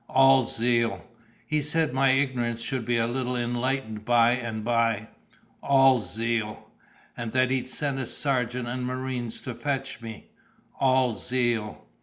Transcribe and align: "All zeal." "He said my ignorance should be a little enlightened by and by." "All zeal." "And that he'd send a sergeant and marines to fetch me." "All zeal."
"All 0.09 0.45
zeal." 0.45 1.05
"He 1.45 1.61
said 1.61 1.93
my 1.93 2.13
ignorance 2.13 2.63
should 2.63 2.85
be 2.85 2.97
a 2.97 3.05
little 3.05 3.37
enlightened 3.37 4.03
by 4.03 4.31
and 4.31 4.65
by." 4.65 5.09
"All 5.61 5.99
zeal." 5.99 6.65
"And 7.15 7.33
that 7.33 7.51
he'd 7.51 7.69
send 7.69 7.99
a 7.99 8.07
sergeant 8.07 8.67
and 8.67 8.83
marines 8.83 9.39
to 9.41 9.53
fetch 9.53 10.01
me." 10.01 10.31
"All 10.79 11.13
zeal." 11.13 11.85